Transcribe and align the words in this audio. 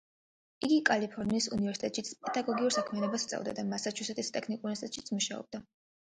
იგი 0.67 0.77
კალიფორნიის 0.89 1.47
უნივერსიტეტშიც 1.57 2.07
პედაგოგიურ 2.23 2.73
საქმიანობას 2.75 3.25
ეწეოდა, 3.27 3.53
და 3.59 3.65
მასაჩუსეტსის 3.73 4.33
ტექნიკურ 4.39 4.67
უნივერსიტეტში 4.71 5.19
მუშაობდა. 5.19 5.63